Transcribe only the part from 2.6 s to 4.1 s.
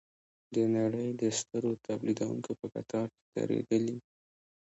کتار کې دریدلي.